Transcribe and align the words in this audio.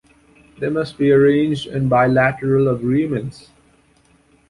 They 0.57 0.67
must 0.69 0.93
instead 0.93 0.97
be 1.03 1.11
arranged 1.11 1.67
in 1.67 1.87
bilateral 1.87 2.69
agreements. 2.69 3.51